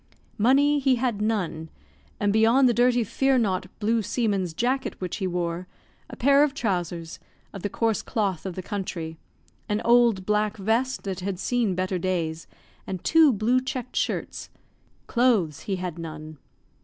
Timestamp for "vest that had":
10.57-11.37